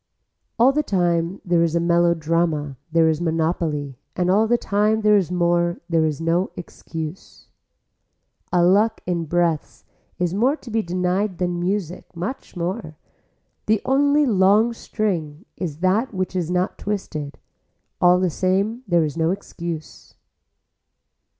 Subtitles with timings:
[0.57, 5.15] All the time there is a melodrama there is monopoly and all the time there
[5.15, 7.49] is more there is no excuse.
[8.51, 9.83] A luck in breaths
[10.17, 12.95] is more to be denied than music, much more.
[13.67, 17.37] The only long string is that which is not twisted.
[18.01, 20.15] All the same there is no excuse.